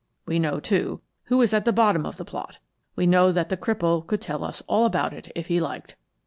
[0.25, 2.57] We know, too, who is at the bottom of the plot,
[2.95, 5.95] we know that the cripple could tell us all about it if he liked.